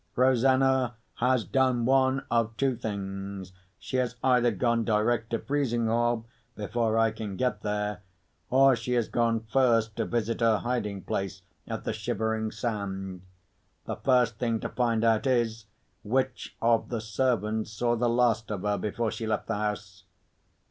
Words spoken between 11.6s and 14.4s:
at the Shivering Sand. The first